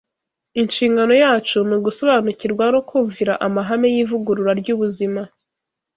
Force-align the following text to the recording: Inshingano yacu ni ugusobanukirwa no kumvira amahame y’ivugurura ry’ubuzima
Inshingano 0.61 1.13
yacu 1.23 1.57
ni 1.67 1.73
ugusobanukirwa 1.77 2.65
no 2.73 2.81
kumvira 2.89 3.33
amahame 3.45 3.87
y’ivugurura 3.95 4.51
ry’ubuzima 4.61 5.21